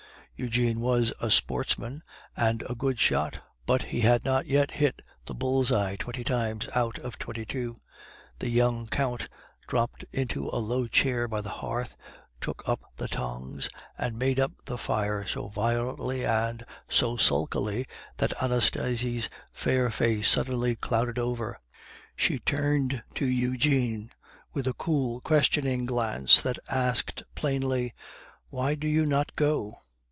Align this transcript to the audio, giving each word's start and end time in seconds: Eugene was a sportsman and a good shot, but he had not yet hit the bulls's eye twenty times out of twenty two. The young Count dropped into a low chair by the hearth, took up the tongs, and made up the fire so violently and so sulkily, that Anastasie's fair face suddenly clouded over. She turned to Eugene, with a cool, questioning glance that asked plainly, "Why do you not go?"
Eugene 0.37 0.79
was 0.79 1.13
a 1.21 1.29
sportsman 1.29 2.01
and 2.35 2.63
a 2.67 2.73
good 2.73 2.99
shot, 2.99 3.41
but 3.67 3.83
he 3.83 4.01
had 4.01 4.25
not 4.25 4.47
yet 4.47 4.71
hit 4.71 5.03
the 5.27 5.35
bulls's 5.35 5.71
eye 5.71 5.95
twenty 5.95 6.23
times 6.23 6.67
out 6.73 6.97
of 6.97 7.19
twenty 7.19 7.45
two. 7.45 7.79
The 8.39 8.49
young 8.49 8.87
Count 8.87 9.29
dropped 9.67 10.03
into 10.11 10.49
a 10.49 10.57
low 10.57 10.87
chair 10.87 11.27
by 11.27 11.41
the 11.41 11.51
hearth, 11.51 11.95
took 12.39 12.63
up 12.67 12.79
the 12.97 13.07
tongs, 13.07 13.69
and 13.99 14.17
made 14.17 14.39
up 14.39 14.53
the 14.65 14.79
fire 14.79 15.27
so 15.27 15.49
violently 15.49 16.25
and 16.25 16.65
so 16.89 17.17
sulkily, 17.17 17.85
that 18.17 18.33
Anastasie's 18.41 19.29
fair 19.53 19.91
face 19.91 20.27
suddenly 20.27 20.75
clouded 20.75 21.19
over. 21.19 21.59
She 22.15 22.39
turned 22.39 23.03
to 23.13 23.27
Eugene, 23.27 24.09
with 24.53 24.65
a 24.65 24.73
cool, 24.73 25.21
questioning 25.21 25.85
glance 25.85 26.41
that 26.41 26.57
asked 26.67 27.21
plainly, 27.35 27.93
"Why 28.49 28.73
do 28.73 28.87
you 28.87 29.05
not 29.05 29.35
go?" 29.35 29.75